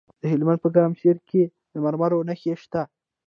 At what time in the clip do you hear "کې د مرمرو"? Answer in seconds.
1.29-2.25